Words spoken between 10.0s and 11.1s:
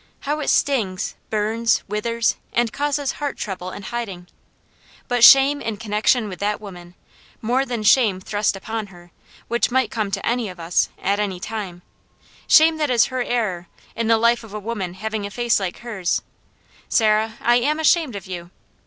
to any of us,